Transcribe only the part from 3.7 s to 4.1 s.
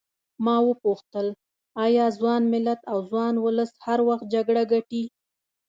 هر